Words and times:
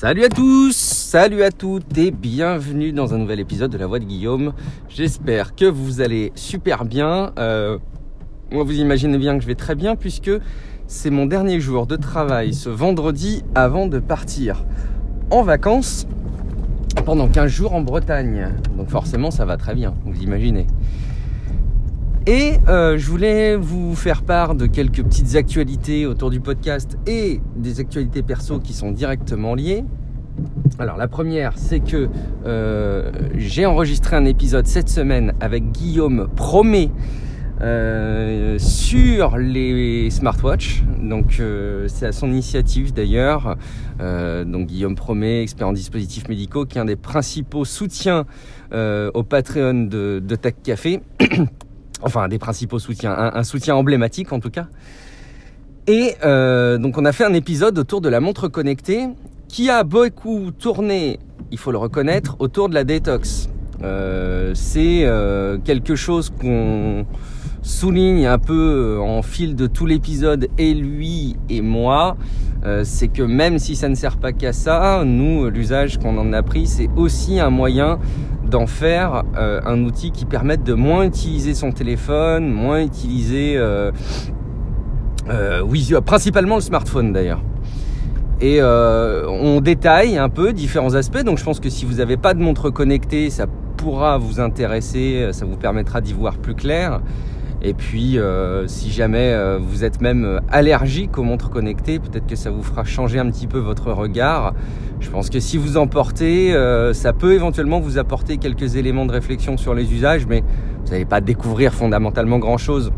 Salut 0.00 0.22
à 0.22 0.28
tous, 0.28 0.76
salut 0.76 1.42
à 1.42 1.50
toutes 1.50 1.98
et 1.98 2.12
bienvenue 2.12 2.92
dans 2.92 3.14
un 3.14 3.18
nouvel 3.18 3.40
épisode 3.40 3.72
de 3.72 3.78
La 3.78 3.88
Voix 3.88 3.98
de 3.98 4.04
Guillaume. 4.04 4.52
J'espère 4.88 5.56
que 5.56 5.64
vous 5.64 6.00
allez 6.00 6.30
super 6.36 6.84
bien. 6.84 7.32
Euh, 7.36 7.78
moi, 8.52 8.62
vous 8.62 8.78
imaginez 8.78 9.18
bien 9.18 9.34
que 9.34 9.42
je 9.42 9.48
vais 9.48 9.56
très 9.56 9.74
bien 9.74 9.96
puisque 9.96 10.30
c'est 10.86 11.10
mon 11.10 11.26
dernier 11.26 11.58
jour 11.58 11.88
de 11.88 11.96
travail 11.96 12.54
ce 12.54 12.68
vendredi 12.68 13.42
avant 13.56 13.88
de 13.88 13.98
partir 13.98 14.64
en 15.32 15.42
vacances 15.42 16.06
pendant 17.04 17.26
15 17.26 17.50
jours 17.50 17.74
en 17.74 17.80
Bretagne. 17.80 18.50
Donc 18.76 18.90
forcément, 18.90 19.32
ça 19.32 19.46
va 19.46 19.56
très 19.56 19.74
bien, 19.74 19.94
vous 20.04 20.22
imaginez. 20.22 20.68
Et 22.28 22.58
euh, 22.68 22.98
je 22.98 23.10
voulais 23.10 23.56
vous 23.56 23.94
faire 23.94 24.20
part 24.20 24.54
de 24.54 24.66
quelques 24.66 25.02
petites 25.02 25.34
actualités 25.34 26.04
autour 26.04 26.28
du 26.28 26.40
podcast 26.40 26.98
et 27.06 27.40
des 27.56 27.80
actualités 27.80 28.22
perso 28.22 28.58
qui 28.58 28.74
sont 28.74 28.92
directement 28.92 29.54
liées. 29.54 29.82
Alors 30.78 30.98
la 30.98 31.08
première, 31.08 31.54
c'est 31.56 31.80
que 31.80 32.10
euh, 32.44 33.10
j'ai 33.34 33.64
enregistré 33.64 34.14
un 34.14 34.26
épisode 34.26 34.66
cette 34.66 34.90
semaine 34.90 35.32
avec 35.40 35.72
Guillaume 35.72 36.28
Promet 36.36 36.90
euh, 37.62 38.58
sur 38.58 39.38
les 39.38 40.10
smartwatches. 40.10 40.84
Donc 41.00 41.40
c'est 41.86 42.08
à 42.08 42.12
son 42.12 42.26
initiative 42.26 42.92
d'ailleurs. 42.92 43.56
donc 43.98 44.66
Guillaume 44.66 44.96
Promet, 44.96 45.40
expert 45.44 45.66
en 45.66 45.72
dispositifs 45.72 46.28
médicaux, 46.28 46.66
qui 46.66 46.76
est 46.76 46.82
un 46.82 46.84
des 46.84 46.96
principaux 46.96 47.64
soutiens 47.64 48.26
au 48.70 49.22
Patreon 49.22 49.86
de, 49.86 50.22
de 50.22 50.36
Tech 50.36 50.56
Café. 50.62 51.00
Enfin 52.02 52.28
des 52.28 52.38
principaux 52.38 52.78
soutiens, 52.78 53.14
un, 53.16 53.44
soutien 53.44 53.74
emblématique 53.74 54.32
en 54.32 54.40
tout 54.40 54.50
cas. 54.50 54.66
Et 55.86 56.14
euh, 56.24 56.78
donc 56.78 56.98
on 56.98 57.04
a 57.04 57.12
fait 57.12 57.24
un 57.24 57.34
épisode 57.34 57.78
autour 57.78 58.00
de 58.00 58.08
la 58.08 58.20
montre 58.20 58.48
connectée 58.48 59.08
qui 59.48 59.70
a 59.70 59.84
beaucoup 59.84 60.50
tourné, 60.50 61.18
il 61.50 61.58
faut 61.58 61.72
le 61.72 61.78
reconnaître, 61.78 62.36
autour 62.38 62.68
de 62.68 62.74
la 62.74 62.84
détox. 62.84 63.48
Euh, 63.82 64.52
c'est 64.54 65.04
euh, 65.04 65.56
quelque 65.58 65.94
chose 65.94 66.30
qu'on 66.38 67.06
souligne 67.62 68.26
un 68.26 68.38
peu 68.38 68.98
en 69.00 69.22
fil 69.22 69.56
de 69.56 69.66
tout 69.66 69.86
l'épisode, 69.86 70.48
et 70.58 70.74
lui 70.74 71.36
et 71.48 71.62
moi, 71.62 72.16
c'est 72.82 73.08
que 73.08 73.22
même 73.22 73.58
si 73.58 73.76
ça 73.76 73.88
ne 73.88 73.94
sert 73.94 74.18
pas 74.18 74.32
qu'à 74.32 74.52
ça, 74.52 75.02
nous, 75.06 75.48
l'usage 75.48 75.98
qu'on 75.98 76.18
en 76.18 76.32
a 76.34 76.42
pris, 76.42 76.66
c'est 76.66 76.88
aussi 76.96 77.40
un 77.40 77.50
moyen 77.50 77.98
d'en 78.48 78.66
faire 78.66 79.24
euh, 79.36 79.60
un 79.64 79.84
outil 79.84 80.10
qui 80.10 80.24
permette 80.24 80.64
de 80.64 80.74
moins 80.74 81.04
utiliser 81.04 81.54
son 81.54 81.72
téléphone, 81.72 82.48
moins 82.50 82.82
utiliser, 82.82 83.54
euh, 83.56 83.90
euh, 85.28 86.00
principalement 86.00 86.56
le 86.56 86.60
smartphone 86.60 87.12
d'ailleurs. 87.12 87.42
Et 88.40 88.62
on 88.62 89.60
détaille 89.60 90.16
un 90.16 90.28
peu 90.28 90.52
différents 90.52 90.94
aspects. 90.94 91.24
Donc 91.24 91.38
je 91.38 91.44
pense 91.44 91.58
que 91.58 91.68
si 91.68 91.84
vous 91.84 91.94
n'avez 91.94 92.16
pas 92.16 92.34
de 92.34 92.40
montre 92.40 92.70
connectée, 92.70 93.30
ça 93.30 93.46
pourra 93.76 94.16
vous 94.16 94.38
intéresser, 94.38 95.30
ça 95.32 95.44
vous 95.44 95.56
permettra 95.56 96.00
d'y 96.00 96.12
voir 96.12 96.38
plus 96.38 96.54
clair. 96.54 97.00
Et 97.62 97.74
puis, 97.74 98.16
si 98.68 98.92
jamais 98.92 99.36
vous 99.58 99.82
êtes 99.82 100.00
même 100.00 100.40
allergique 100.52 101.18
aux 101.18 101.24
montres 101.24 101.50
connectées, 101.50 101.98
peut-être 101.98 102.28
que 102.28 102.36
ça 102.36 102.50
vous 102.52 102.62
fera 102.62 102.84
changer 102.84 103.18
un 103.18 103.28
petit 103.28 103.48
peu 103.48 103.58
votre 103.58 103.90
regard. 103.90 104.54
Je 105.00 105.10
pense 105.10 105.30
que 105.30 105.40
si 105.40 105.56
vous 105.56 105.76
en 105.76 105.86
portez, 105.86 106.54
ça 106.92 107.12
peut 107.12 107.32
éventuellement 107.32 107.80
vous 107.80 107.98
apporter 107.98 108.38
quelques 108.38 108.76
éléments 108.76 109.06
de 109.06 109.12
réflexion 109.12 109.56
sur 109.56 109.74
les 109.74 109.92
usages, 109.92 110.26
mais 110.26 110.42
vous 110.84 110.90
n'allez 110.90 111.04
pas 111.04 111.20
découvrir 111.20 111.72
fondamentalement 111.72 112.38
grand-chose. 112.38 112.92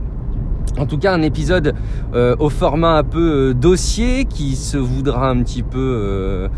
En 0.79 0.87
tout 0.87 0.99
cas, 0.99 1.13
un 1.13 1.23
épisode 1.23 1.75
au 2.15 2.49
format 2.49 2.97
un 2.97 3.05
peu 3.05 3.55
dossier 3.55 4.25
qui 4.25 4.57
se 4.57 4.79
voudra 4.79 5.29
un 5.29 5.43
petit 5.43 5.63
peu 5.63 5.79
euh, 5.79 6.49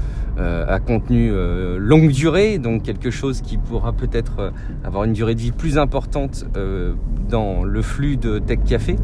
à 0.68 0.78
contenu 0.80 1.30
euh, 1.30 1.78
longue 1.78 2.10
durée, 2.10 2.58
donc 2.58 2.82
quelque 2.82 3.10
chose 3.10 3.40
qui 3.40 3.56
pourra 3.56 3.92
peut-être 3.92 4.38
euh, 4.38 4.50
avoir 4.84 5.04
une 5.04 5.12
durée 5.12 5.34
de 5.34 5.40
vie 5.40 5.52
plus 5.52 5.78
importante 5.78 6.44
dans 7.28 7.64
le 7.64 7.82
flux 7.82 8.16
de 8.16 8.38
Tech 8.38 8.58
Café. 8.66 8.96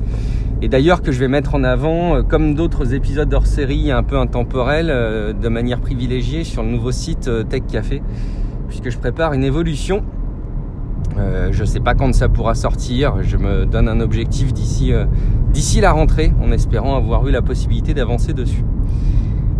Et 0.61 0.69
d'ailleurs 0.69 1.03
que 1.03 1.12
je 1.12 1.21
vais 1.21 1.29
mettre 1.29 1.55
en 1.55 1.65
avant, 1.65 2.23
comme 2.23 2.55
d'autres 2.55 2.95
épisodes 2.95 3.33
hors 3.33 3.47
série 3.47 3.91
un 3.91 4.03
peu 4.03 4.19
intemporels, 4.19 4.89
de 4.89 5.49
manière 5.49 5.81
privilégiée 5.81 6.45
sur 6.45 6.62
le 6.62 6.69
nouveau 6.69 6.91
site 6.91 7.31
Tech 7.49 7.62
Café, 7.71 8.03
puisque 8.69 8.91
je 8.91 8.99
prépare 8.99 9.33
une 9.33 9.45
évolution. 9.45 10.03
je 11.51 11.61
ne 11.61 11.67
sais 11.67 11.81
pas 11.81 11.95
quand 11.95 12.12
ça 12.12 12.29
pourra 12.29 12.55
sortir. 12.55 13.23
Je 13.23 13.37
me 13.37 13.67
donne 13.67 13.89
un 13.89 14.01
objectif 14.01 14.53
d'ici 14.53 14.93
d'ici 15.53 15.81
la 15.81 15.93
rentrée, 15.93 16.33
en 16.43 16.53
espérant 16.53 16.97
avoir 16.97 17.27
eu 17.29 17.31
la 17.31 17.43
possibilité 17.43 17.95
d'avancer 17.95 18.33
dessus. 18.33 18.65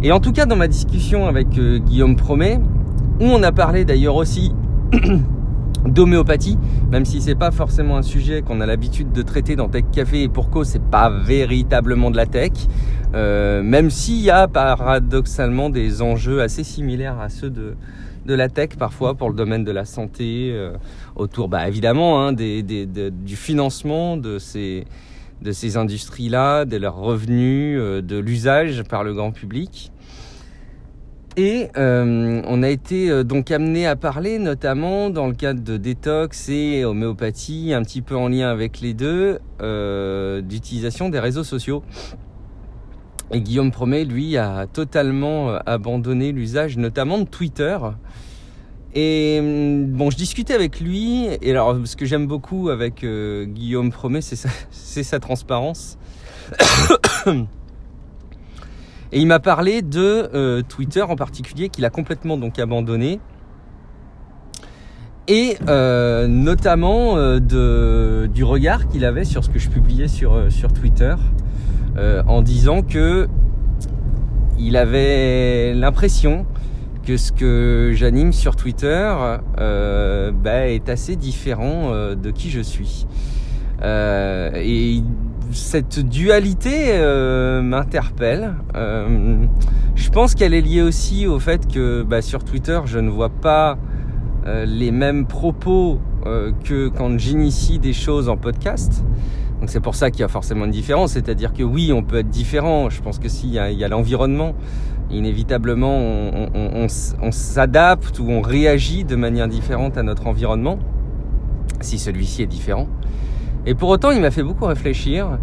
Et 0.01 0.13
en 0.13 0.21
tout 0.21 0.31
cas, 0.31 0.47
dans 0.47 0.55
ma 0.55 0.69
discussion 0.69 1.27
avec 1.27 1.59
euh, 1.59 1.79
Guillaume 1.79 2.15
Promet, 2.15 2.61
où 3.21 3.25
on 3.25 3.43
a 3.43 3.51
parlé 3.51 3.85
d'ailleurs 3.85 4.15
aussi 4.15 4.53
d'homéopathie, 5.85 6.57
même 6.93 7.05
si 7.05 7.21
c'est 7.21 7.35
pas 7.35 7.51
forcément 7.51 7.97
un 7.97 8.03
sujet 8.03 8.43
qu'on 8.43 8.61
a 8.61 8.67
l'habitude 8.67 9.11
de 9.11 9.23
traiter 9.23 9.57
dans 9.57 9.69
Tech 9.69 9.85
Café 9.93 10.23
et 10.23 10.29
pour 10.29 10.51
cause 10.51 10.69
c'est 10.69 10.83
pas 10.83 11.11
véritablement 11.11 12.13
de 12.13 12.17
la 12.17 12.27
tech, 12.27 12.53
euh, 13.15 13.61
même 13.63 13.91
s'il 13.91 14.21
y 14.21 14.31
a 14.31 14.47
paradoxalement 14.47 15.69
des 15.69 16.01
enjeux 16.01 16.43
assez 16.43 16.63
similaires 16.63 17.19
à 17.19 17.29
ceux 17.29 17.51
de, 17.51 17.75
de 18.25 18.35
la 18.35 18.49
tech 18.49 18.77
parfois 18.79 19.15
pour 19.15 19.31
le 19.31 19.35
domaine 19.35 19.65
de 19.65 19.73
la 19.73 19.85
santé, 19.85 20.51
euh, 20.53 20.77
autour 21.17 21.49
bah, 21.49 21.67
évidemment 21.67 22.23
hein, 22.23 22.33
des, 22.33 22.63
des, 22.63 22.87
du 22.87 23.35
financement 23.35 24.17
de 24.17 24.39
ces 24.39 24.85
de 25.43 25.53
ces 25.53 25.77
industries-là, 25.77 26.65
de 26.65 26.77
leurs 26.77 26.97
revenus, 26.97 27.79
euh, 27.81 28.03
de 28.03 28.19
l'usage 28.19 28.83
par 28.85 29.05
le 29.05 29.15
grand 29.15 29.31
public. 29.31 29.93
Et 31.37 31.69
euh, 31.77 32.43
on 32.47 32.63
a 32.65 32.69
été 32.69 33.11
euh, 33.11 33.23
donc 33.23 33.51
amené 33.53 33.87
à 33.87 33.95
parler, 33.95 34.39
notamment 34.39 35.11
dans 35.11 35.29
le 35.29 35.35
cadre 35.35 35.63
de 35.63 35.77
détox 35.77 36.49
et 36.49 36.85
homéopathie, 36.85 37.73
un 37.73 37.83
petit 37.83 38.03
peu 38.03 38.17
en 38.17 38.29
lien 38.29 38.49
avec 38.49 38.81
les 38.81 38.95
deux, 38.95 39.39
d'utilisation 40.43 41.09
des 41.09 41.21
réseaux 41.21 41.45
sociaux. 41.45 41.83
Et 43.31 43.41
Guillaume 43.41 43.71
Promet, 43.71 44.05
lui, 44.05 44.37
a 44.39 44.67
totalement 44.67 45.55
abandonné 45.67 46.33
l'usage, 46.33 46.79
notamment 46.79 47.19
de 47.19 47.25
Twitter, 47.25 47.77
et 48.95 49.39
hum, 49.41 49.87
bon, 49.87 50.11
je 50.11 50.17
discutais 50.17 50.55
avec 50.55 50.81
lui, 50.81 51.27
et 51.43 51.51
alors 51.51 51.77
ce 51.85 51.97
que 51.97 52.07
j'aime 52.07 52.27
beaucoup 52.27 52.71
avec 52.71 53.05
euh, 53.05 53.45
Guillaume 53.45 53.91
Promet, 53.91 54.23
c'est 54.23 54.37
sa, 54.37 54.49
sa, 54.73 55.21
transparence. 55.21 55.99
et 57.27 59.21
il 59.21 59.27
m'a 59.27 59.41
parlé 59.41 59.83
de 59.83 60.31
euh, 60.35 60.63
Twitter 60.63 61.03
en 61.03 61.17
particulier, 61.17 61.69
qu'il 61.69 61.85
a 61.85 61.91
complètement 61.91 62.39
donc 62.39 62.59
abandonné. 62.59 63.21
Et 65.31 65.59
euh, 65.69 66.27
notamment 66.27 67.39
du 67.39 68.45
regard 68.45 68.89
qu'il 68.89 69.05
avait 69.05 69.27
sur 69.27 69.45
ce 69.45 69.51
que 69.51 69.59
je 69.59 69.69
publiais 69.69 70.09
sur, 70.09 70.51
sur 70.51 70.73
Twitter, 70.73 71.15
en 72.27 72.41
disant 72.41 72.81
que 72.81 73.29
il 74.59 74.77
avait 74.77 75.75
l'impression 75.75 76.47
que 77.09 77.17
ce 77.17 77.33
que 77.33 77.93
j'anime 77.95 78.35
sur 78.35 78.55
Twitter 78.55 79.11
euh, 79.59 80.31
bah, 80.31 80.69
est 80.69 80.91
assez 80.91 81.17
différent 81.17 81.89
euh, 81.91 82.15
de 82.15 82.31
qui 82.31 82.51
je 82.51 82.61
suis. 82.61 83.07
Euh, 83.81 84.51
et 84.57 85.01
cette 85.51 86.01
dualité 86.01 87.01
m'interpelle. 87.63 88.53
je 88.75 90.11
pense 90.11 90.35
qu'elle 90.35 90.53
est 90.53 90.61
liée 90.61 90.83
aussi 90.83 91.27
au 91.27 91.39
fait 91.39 91.67
que 91.73 92.03
bah, 92.03 92.21
sur 92.21 92.45
Twitter, 92.45 92.79
je 92.85 92.99
ne 92.99 93.09
vois 93.09 93.31
pas 93.31 93.79
les 94.67 94.91
mêmes 94.91 95.27
propos 95.27 96.01
que 96.65 96.89
quand 96.89 97.19
j'initie 97.19 97.79
des 97.79 97.95
choses 97.95 98.29
en 98.29 98.37
podcast. 98.37 99.03
Donc 99.61 99.71
c'est 99.71 99.81
pour 99.81 99.95
ça 99.95 100.11
qu'il 100.11 100.21
y 100.21 100.25
a 100.25 100.29
forcément 100.29 100.67
une 100.67 100.71
différence, 100.71 101.13
c'est-à-dire 101.13 101.55
que 101.55 101.63
oui, 101.63 101.91
on 101.91 102.03
peut 102.03 102.19
être 102.19 102.29
différent. 102.29 102.91
Je 102.91 103.01
pense 103.01 103.19
que 103.19 103.31
s'il 103.31 103.51
y 103.51 103.59
a 103.59 103.89
l'environnement, 103.89 104.55
inévitablement 105.11 105.97
on, 105.97 107.31
s'adapte 107.31 108.19
ou 108.19 108.31
on 108.31 108.41
réagit 108.41 109.05
de 109.05 109.17
manière 109.17 109.49
différente 109.49 109.97
à 109.97 110.03
notre 110.03 110.27
environnement, 110.27 110.79
si 111.81 111.99
celui-ci 111.99 112.43
est 112.43 112.47
différent. 112.47 112.89
Et 113.67 113.75
pour 113.75 113.89
autant, 113.89 114.11
il 114.11 114.21
m'a 114.21 114.31
fait 114.31 114.43
beaucoup 114.43 114.67
réfléchir 114.67 115.39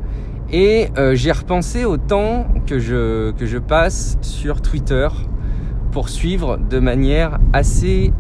et 0.52 0.90
euh, 0.98 1.16
j'ai 1.16 1.32
repensé 1.32 1.86
au 1.86 1.98
temps 1.98 2.48
que 2.68 2.80
je, 2.80 3.58
passe 3.58 4.18
sur 4.22 4.62
Twitter 4.62 5.08
pour 5.92 6.10
suivre 6.10 6.58
de 6.58 6.80
manière 6.80 7.40
assez 7.54 8.14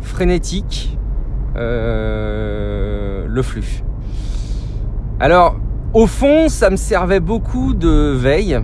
frénétique 0.00 0.96
euh, 1.56 3.26
le 3.28 3.42
flux. 3.42 3.82
Alors, 5.20 5.56
au 5.94 6.06
fond, 6.06 6.48
ça 6.48 6.70
me 6.70 6.76
servait 6.76 7.20
beaucoup 7.20 7.74
de 7.74 8.12
veille 8.12 8.60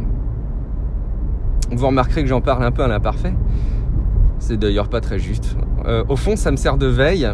vous 1.71 1.87
remarquerez 1.87 2.23
que 2.23 2.29
j'en 2.29 2.41
parle 2.41 2.65
un 2.65 2.71
peu 2.71 2.83
à 2.83 2.89
l'imparfait. 2.89 3.35
C'est 4.39 4.59
d'ailleurs 4.59 4.89
pas 4.89 5.01
très 5.01 5.19
juste. 5.19 5.57
Euh, 5.87 6.05
au 6.09 6.17
fond, 6.17 6.37
ça 6.37 6.51
me 6.51 6.57
sert 6.57 6.77
de 6.77 6.87
veille. 6.87 7.29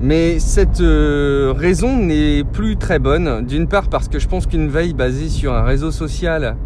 Mais 0.00 0.38
cette 0.38 0.80
euh, 0.80 1.52
raison 1.56 1.96
n'est 1.96 2.42
plus 2.42 2.76
très 2.76 2.98
bonne. 2.98 3.46
D'une 3.46 3.68
part 3.68 3.88
parce 3.88 4.08
que 4.08 4.18
je 4.18 4.26
pense 4.26 4.46
qu'une 4.46 4.68
veille 4.68 4.94
basée 4.94 5.28
sur 5.28 5.52
un 5.52 5.62
réseau 5.62 5.90
social, 5.90 6.56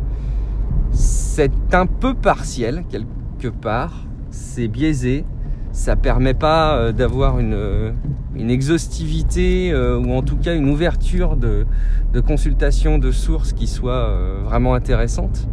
c'est 0.92 1.52
un 1.72 1.86
peu 1.86 2.14
partiel 2.14 2.84
quelque 2.88 3.48
part, 3.48 4.06
c'est 4.30 4.68
biaisé, 4.68 5.24
ça 5.72 5.96
permet 5.96 6.34
pas 6.34 6.76
euh, 6.76 6.92
d'avoir 6.92 7.40
une, 7.40 7.92
une, 8.36 8.50
exhaustivité 8.50 9.74
ou 9.74 10.12
en 10.12 10.22
tout 10.22 10.36
cas 10.36 10.54
une 10.54 10.70
ouverture 10.70 11.36
de, 11.36 11.66
de 12.12 12.20
consultation 12.20 12.98
de 12.98 13.10
sources 13.10 13.52
qui 13.52 13.66
soit 13.66 14.08
vraiment 14.44 14.74
intéressante. 14.74 15.48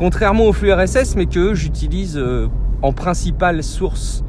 Contrairement 0.00 0.46
au 0.46 0.52
flux 0.52 0.72
RSS, 0.72 1.14
mais 1.14 1.26
que 1.26 1.54
j'utilise 1.54 2.20
en 2.82 2.92
principale 2.92 3.62
source 3.62 4.24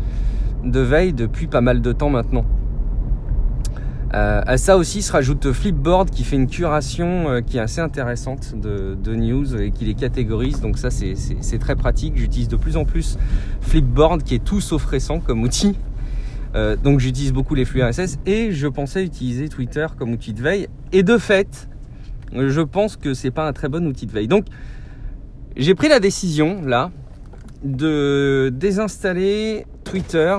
de 0.63 0.79
veille 0.79 1.13
depuis 1.13 1.47
pas 1.47 1.61
mal 1.61 1.81
de 1.81 1.91
temps 1.91 2.09
maintenant. 2.09 2.45
Euh, 4.13 4.41
à 4.45 4.57
ça 4.57 4.75
aussi 4.75 5.01
se 5.01 5.11
rajoute 5.11 5.53
Flipboard 5.53 6.09
qui 6.09 6.25
fait 6.25 6.35
une 6.35 6.47
curation 6.47 7.29
euh, 7.29 7.39
qui 7.39 7.55
est 7.57 7.61
assez 7.61 7.79
intéressante 7.79 8.59
de, 8.59 8.97
de, 9.01 9.15
news 9.15 9.55
et 9.55 9.71
qui 9.71 9.85
les 9.85 9.93
catégorise. 9.93 10.59
Donc 10.59 10.77
ça 10.77 10.89
c'est 10.91 11.59
très 11.59 11.75
pratique. 11.75 12.17
J'utilise 12.17 12.49
de 12.49 12.57
plus 12.57 12.75
en 12.75 12.83
plus 12.83 13.17
Flipboard 13.61 14.23
qui 14.23 14.35
est 14.35 14.43
tout 14.43 14.59
sauf 14.59 14.83
récent 14.83 15.19
comme 15.19 15.43
outil. 15.43 15.77
Euh, 16.55 16.75
donc 16.75 16.99
j'utilise 16.99 17.31
beaucoup 17.31 17.55
les 17.55 17.63
flux 17.63 17.81
RSS 17.81 18.19
et 18.25 18.51
je 18.51 18.67
pensais 18.67 19.05
utiliser 19.05 19.47
Twitter 19.47 19.87
comme 19.97 20.11
outil 20.11 20.33
de 20.33 20.41
veille. 20.41 20.67
Et 20.91 21.03
de 21.03 21.17
fait, 21.17 21.69
je 22.33 22.61
pense 22.61 22.97
que 22.97 23.13
c'est 23.13 23.31
pas 23.31 23.47
un 23.47 23.53
très 23.53 23.69
bon 23.69 23.87
outil 23.87 24.07
de 24.07 24.11
veille. 24.11 24.27
Donc 24.27 24.45
j'ai 25.55 25.75
pris 25.75 25.89
la 25.89 25.99
décision 25.99 26.61
là 26.63 26.91
de 27.63 28.51
désinstaller 28.53 29.65
Twitter 29.83 30.37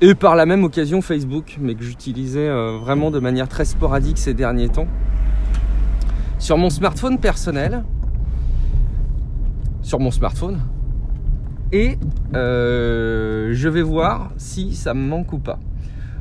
et 0.00 0.14
par 0.14 0.36
la 0.36 0.46
même 0.46 0.64
occasion 0.64 1.00
Facebook, 1.00 1.56
mais 1.60 1.74
que 1.74 1.82
j'utilisais 1.82 2.48
euh, 2.48 2.78
vraiment 2.78 3.10
de 3.10 3.18
manière 3.18 3.48
très 3.48 3.64
sporadique 3.64 4.18
ces 4.18 4.34
derniers 4.34 4.68
temps. 4.68 4.86
Sur 6.38 6.58
mon 6.58 6.70
smartphone 6.70 7.18
personnel, 7.18 7.82
sur 9.82 9.98
mon 9.98 10.10
smartphone, 10.10 10.60
et 11.72 11.98
euh, 12.34 13.50
je 13.52 13.68
vais 13.68 13.82
voir 13.82 14.32
si 14.36 14.74
ça 14.74 14.94
me 14.94 15.06
manque 15.06 15.32
ou 15.32 15.38
pas. 15.38 15.58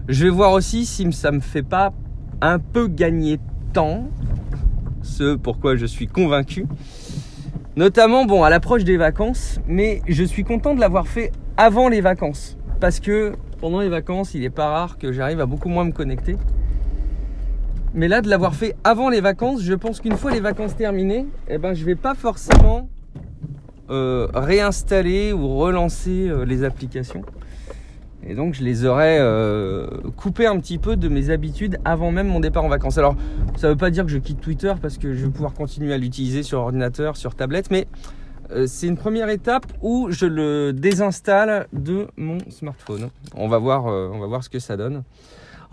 Je 0.07 0.23
vais 0.23 0.29
voir 0.29 0.53
aussi 0.53 0.85
si 0.85 1.11
ça 1.11 1.31
me 1.31 1.39
fait 1.39 1.63
pas 1.63 1.93
un 2.41 2.59
peu 2.59 2.87
gagner 2.87 3.39
temps, 3.73 4.07
ce 5.01 5.35
pourquoi 5.35 5.75
je 5.75 5.85
suis 5.85 6.07
convaincu. 6.07 6.65
Notamment, 7.77 8.23
bon, 8.23 8.43
à 8.43 8.49
l'approche 8.49 8.85
des 8.85 8.95
vacances, 8.95 9.59
mais 9.67 10.01
je 10.07 10.23
suis 10.23 10.45
content 10.45 10.75
de 10.75 10.79
l'avoir 10.79 11.09
fait 11.09 11.33
avant 11.57 11.89
les 11.89 11.99
vacances. 11.99 12.57
Parce 12.79 13.01
que 13.01 13.33
pendant 13.59 13.81
les 13.81 13.89
vacances, 13.89 14.33
il 14.33 14.41
n'est 14.41 14.49
pas 14.49 14.69
rare 14.69 14.97
que 14.97 15.11
j'arrive 15.11 15.41
à 15.41 15.45
beaucoup 15.45 15.67
moins 15.67 15.83
me 15.83 15.91
connecter. 15.91 16.37
Mais 17.93 18.07
là, 18.07 18.21
de 18.21 18.29
l'avoir 18.29 18.55
fait 18.55 18.77
avant 18.85 19.09
les 19.09 19.19
vacances, 19.19 19.61
je 19.61 19.73
pense 19.73 19.99
qu'une 19.99 20.15
fois 20.15 20.31
les 20.31 20.39
vacances 20.39 20.77
terminées, 20.77 21.25
eh 21.49 21.57
ben, 21.57 21.73
je 21.73 21.83
vais 21.83 21.95
pas 21.95 22.15
forcément 22.15 22.87
euh, 23.89 24.27
réinstaller 24.33 25.33
ou 25.33 25.57
relancer 25.57 26.29
euh, 26.29 26.45
les 26.45 26.63
applications. 26.63 27.23
Et 28.27 28.33
donc, 28.33 28.55
je 28.55 28.63
les 28.63 28.85
aurais 28.85 29.17
euh, 29.19 29.87
coupées 30.17 30.47
un 30.47 30.59
petit 30.59 30.77
peu 30.77 30.95
de 30.95 31.07
mes 31.07 31.29
habitudes 31.29 31.77
avant 31.85 32.11
même 32.11 32.27
mon 32.27 32.39
départ 32.39 32.65
en 32.65 32.69
vacances. 32.69 32.97
Alors, 32.97 33.15
ça 33.55 33.67
ne 33.67 33.73
veut 33.73 33.77
pas 33.77 33.91
dire 33.91 34.03
que 34.03 34.11
je 34.11 34.17
quitte 34.17 34.41
Twitter 34.41 34.73
parce 34.81 34.97
que 34.97 35.13
je 35.13 35.25
vais 35.25 35.31
pouvoir 35.31 35.53
continuer 35.53 35.93
à 35.93 35.97
l'utiliser 35.97 36.41
sur 36.41 36.59
ordinateur, 36.59 37.17
sur 37.17 37.35
tablette, 37.35 37.69
mais 37.69 37.87
euh, 38.51 38.65
c'est 38.67 38.87
une 38.87 38.97
première 38.97 39.29
étape 39.29 39.65
où 39.81 40.07
je 40.09 40.25
le 40.25 40.73
désinstalle 40.73 41.67
de 41.73 42.07
mon 42.17 42.37
smartphone. 42.49 43.09
On 43.35 43.47
va 43.47 43.59
voir, 43.59 43.87
euh, 43.87 44.09
on 44.11 44.19
va 44.19 44.27
voir 44.27 44.43
ce 44.43 44.49
que 44.49 44.59
ça 44.59 44.75
donne. 44.75 45.03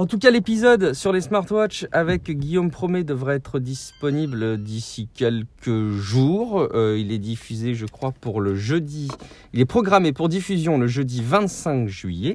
En 0.03 0.07
tout 0.07 0.19
cas, 0.19 0.33
l'épisode 0.33 0.95
sur 0.95 1.13
les 1.13 1.21
smartwatches 1.21 1.87
avec 1.93 2.29
Guillaume 2.29 2.73
Promet 2.73 3.05
devrait 3.05 3.37
être 3.37 3.61
disponible 3.61 4.61
d'ici 4.61 5.09
quelques 5.15 5.91
jours. 5.91 6.71
Euh, 6.75 6.99
il 6.99 7.13
est 7.13 7.21
diffusé, 7.21 7.75
je 7.75 7.87
crois, 7.87 8.11
pour 8.11 8.41
le 8.41 8.57
jeudi. 8.57 9.07
Il 9.53 9.61
est 9.61 9.65
programmé 9.65 10.13
pour 10.13 10.29
diffusion 10.29 10.77
le 10.77 10.89
jeudi 10.89 11.23
25 11.23 11.87
juillet. 11.87 12.35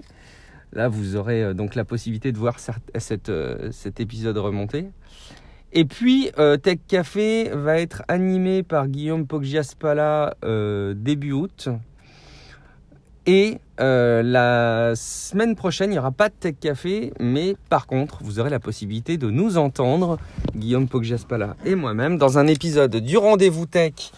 Là, 0.72 0.88
vous 0.88 1.18
aurez 1.18 1.54
donc 1.54 1.76
la 1.76 1.84
possibilité 1.84 2.32
de 2.32 2.38
voir 2.38 2.58
cet 2.62 4.00
épisode 4.00 4.38
remonter. 4.38 4.86
Et 5.74 5.84
puis, 5.84 6.32
euh, 6.40 6.56
Tech 6.56 6.78
Café 6.88 7.50
va 7.54 7.82
être 7.82 8.02
animé 8.08 8.64
par 8.64 8.88
Guillaume 8.88 9.28
Poggiaspala 9.28 10.38
euh, 10.46 10.94
début 10.96 11.34
août. 11.34 11.68
Et 13.28 13.60
euh, 13.82 14.24
la 14.24 14.96
semaine 14.96 15.56
prochaine, 15.56 15.92
il 15.92 15.94
n'y 15.94 16.00
aura 16.00 16.12
pas 16.12 16.30
de 16.30 16.34
Tech 16.34 16.56
Café, 16.60 17.12
mais 17.20 17.56
par 17.70 17.86
contre, 17.86 18.20
vous 18.24 18.40
aurez 18.40 18.50
la 18.50 18.60
possibilité 18.60 19.18
de 19.18 19.30
nous 19.30 19.58
entendre, 19.58 20.18
Guillaume 20.56 20.88
Poggiaspala 20.88 21.58
et 21.66 21.76
moi-même, 21.76 22.18
dans 22.18 22.38
un 22.38 22.48
épisode 22.48 22.96
du 22.96 23.18
Rendez-vous 23.18 23.66
Tech 23.66 24.12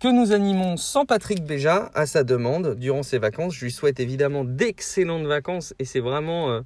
que 0.00 0.08
nous 0.08 0.32
animons 0.32 0.76
sans 0.76 1.06
Patrick 1.06 1.44
Béja 1.44 1.90
à 1.94 2.06
sa 2.06 2.24
demande 2.24 2.74
durant 2.74 3.02
ses 3.02 3.18
vacances. 3.18 3.54
Je 3.54 3.64
lui 3.64 3.72
souhaite 3.72 4.00
évidemment 4.00 4.44
d'excellentes 4.44 5.26
vacances 5.26 5.72
et 5.78 5.84
c'est 5.84 6.00
vraiment 6.00 6.60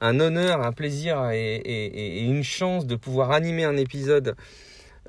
un 0.00 0.20
honneur, 0.20 0.60
un 0.60 0.72
plaisir 0.72 1.30
et, 1.30 2.24
une 2.24 2.44
chance 2.44 2.86
de 2.86 2.96
pouvoir 2.96 3.30
animer 3.30 3.64
un 3.64 3.76
épisode 3.76 4.36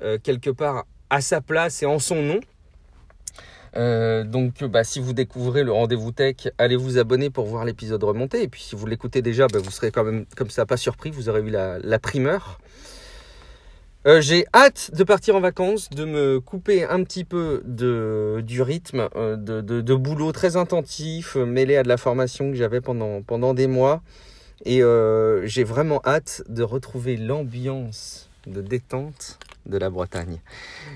euh, 0.02 0.18
quelque 0.22 0.50
part 0.50 0.84
à 1.10 1.20
sa 1.20 1.40
place 1.40 1.82
et 1.82 1.86
en 1.86 1.98
son 1.98 2.22
nom. 2.22 2.40
Euh, 3.76 4.24
donc 4.24 4.64
bah, 4.64 4.84
si 4.84 5.00
vous 5.00 5.12
découvrez 5.12 5.64
le 5.64 5.72
rendez-vous 5.72 6.12
tech, 6.12 6.48
allez 6.58 6.76
vous 6.76 6.98
abonner 6.98 7.30
pour 7.30 7.46
voir 7.46 7.64
l'épisode 7.64 8.02
remonter. 8.04 8.42
Et 8.42 8.48
puis 8.48 8.62
si 8.62 8.76
vous 8.76 8.86
l'écoutez 8.86 9.22
déjà, 9.22 9.46
bah, 9.48 9.58
vous 9.62 9.70
serez 9.70 9.90
quand 9.90 10.04
même 10.04 10.26
comme 10.36 10.50
ça 10.50 10.66
pas 10.66 10.76
surpris, 10.76 11.10
vous 11.10 11.28
aurez 11.28 11.40
eu 11.40 11.50
la, 11.50 11.98
primeur. 11.98 12.60
Euh, 14.06 14.20
j'ai 14.20 14.46
hâte 14.54 14.92
de 14.94 15.02
partir 15.02 15.34
en 15.34 15.40
vacances, 15.40 15.90
de 15.90 16.04
me 16.04 16.40
couper 16.40 16.84
un 16.84 17.02
petit 17.02 17.24
peu 17.24 17.62
du 17.66 18.62
rythme 18.62 19.08
de, 19.14 19.60
de, 19.60 19.94
boulot 19.94 20.30
très 20.30 20.56
intensif, 20.56 21.34
mêlé 21.34 21.76
à 21.76 21.82
de 21.82 21.88
la 21.88 21.96
formation 21.96 22.50
que 22.50 22.56
j'avais 22.56 22.80
pendant, 22.80 23.22
pendant 23.22 23.52
des 23.52 23.66
mois. 23.66 24.02
Et 24.64 24.82
euh, 24.82 25.46
j'ai 25.46 25.64
vraiment 25.64 26.00
hâte 26.04 26.42
de 26.48 26.62
retrouver 26.62 27.16
l'ambiance 27.16 28.30
de 28.46 28.62
détente 28.62 29.38
de 29.66 29.78
la 29.78 29.90
Bretagne. 29.90 30.40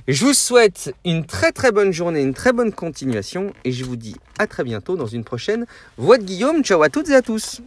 Je 0.08 0.24
vous 0.24 0.34
souhaite 0.34 0.94
une 1.04 1.24
très 1.24 1.52
très 1.52 1.72
bonne 1.72 1.92
journée, 1.92 2.22
une 2.22 2.34
très 2.34 2.52
bonne 2.52 2.72
continuation 2.72 3.52
et 3.64 3.72
je 3.72 3.84
vous 3.84 3.96
dis 3.96 4.16
à 4.38 4.46
très 4.46 4.64
bientôt 4.64 4.96
dans 4.96 5.06
une 5.06 5.24
prochaine 5.24 5.66
Voix 5.96 6.18
de 6.18 6.24
Guillaume. 6.24 6.62
Ciao 6.62 6.82
à 6.82 6.88
toutes 6.88 7.08
et 7.08 7.14
à 7.14 7.22
tous. 7.22 7.60